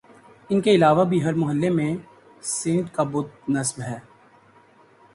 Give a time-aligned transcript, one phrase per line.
[0.49, 1.91] ان کے علاوہ بھی ہر محلے میں
[2.41, 3.99] سینٹ کا بت نصب ہے